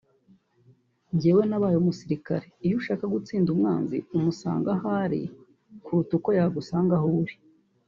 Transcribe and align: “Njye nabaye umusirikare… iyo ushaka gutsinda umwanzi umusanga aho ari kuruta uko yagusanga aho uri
“Njye 1.15 1.31
nabaye 1.49 1.75
umusirikare… 1.79 2.47
iyo 2.65 2.75
ushaka 2.79 3.05
gutsinda 3.13 3.47
umwanzi 3.51 3.97
umusanga 4.17 4.67
aho 4.75 4.87
ari 5.03 5.21
kuruta 5.83 6.11
uko 6.17 6.29
yagusanga 6.39 6.93
aho 6.99 7.07
uri 7.21 7.35